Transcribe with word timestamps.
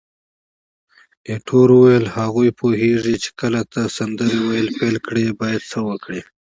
ایټور 1.29 1.67
وویل: 1.75 2.05
هغوی 2.17 2.49
پوهیږي 2.59 3.15
چې 3.23 3.29
کله 3.39 3.61
ته 3.71 3.81
سندرې 3.97 4.37
ویل 4.43 4.67
پیل 4.79 4.95
کړې 5.05 5.25
باید 5.41 5.61
څه 5.71 5.79
وکړي. 5.87 6.21